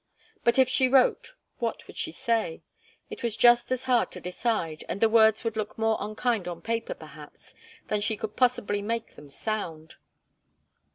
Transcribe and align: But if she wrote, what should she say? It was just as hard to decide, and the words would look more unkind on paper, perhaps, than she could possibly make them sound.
But 0.43 0.57
if 0.57 0.67
she 0.67 0.87
wrote, 0.87 1.35
what 1.59 1.83
should 1.83 1.95
she 1.95 2.11
say? 2.11 2.63
It 3.11 3.21
was 3.21 3.37
just 3.37 3.71
as 3.71 3.83
hard 3.83 4.09
to 4.13 4.19
decide, 4.19 4.83
and 4.89 4.99
the 4.99 5.07
words 5.07 5.43
would 5.43 5.55
look 5.55 5.77
more 5.77 5.95
unkind 5.99 6.47
on 6.47 6.63
paper, 6.63 6.95
perhaps, 6.95 7.53
than 7.87 8.01
she 8.01 8.17
could 8.17 8.35
possibly 8.35 8.81
make 8.81 9.13
them 9.13 9.29
sound. 9.29 9.97